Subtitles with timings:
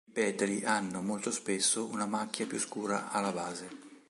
[0.03, 3.69] I petali hanno, molto spesso, una macchia più scura alla base.